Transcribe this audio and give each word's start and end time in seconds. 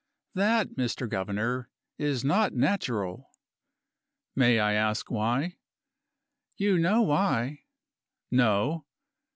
"That, 0.33 0.69
Mr. 0.69 1.07
Governor, 1.07 1.69
is 1.99 2.23
not 2.25 2.53
natural." 2.55 3.29
"May 4.35 4.59
I 4.59 4.73
ask 4.73 5.11
why?" 5.11 5.57
"You 6.57 6.79
know 6.79 7.03
why." 7.03 7.65
"No." 8.31 8.87